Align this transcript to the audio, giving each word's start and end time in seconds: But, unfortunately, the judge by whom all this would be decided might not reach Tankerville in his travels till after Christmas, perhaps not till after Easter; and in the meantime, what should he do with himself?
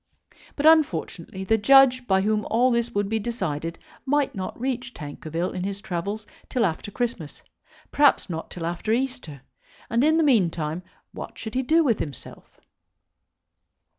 But, 0.55 0.65
unfortunately, 0.65 1.43
the 1.43 1.59
judge 1.59 2.07
by 2.07 2.21
whom 2.21 2.43
all 2.49 2.71
this 2.71 2.89
would 2.89 3.07
be 3.07 3.19
decided 3.19 3.77
might 4.03 4.33
not 4.33 4.59
reach 4.59 4.95
Tankerville 4.95 5.51
in 5.51 5.63
his 5.63 5.79
travels 5.79 6.25
till 6.49 6.65
after 6.65 6.89
Christmas, 6.89 7.43
perhaps 7.91 8.27
not 8.27 8.49
till 8.49 8.65
after 8.65 8.91
Easter; 8.93 9.41
and 9.91 10.03
in 10.03 10.17
the 10.17 10.23
meantime, 10.23 10.81
what 11.11 11.37
should 11.37 11.53
he 11.53 11.61
do 11.61 11.83
with 11.83 11.99
himself? 11.99 12.59